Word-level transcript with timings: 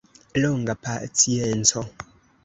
Longa 0.43 0.73
pacienco. 0.87 1.83